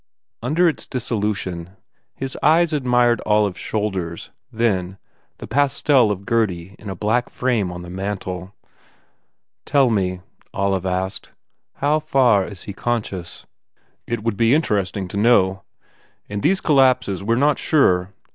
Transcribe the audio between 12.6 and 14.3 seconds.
he conscious?" 250 THE I DOLATER "It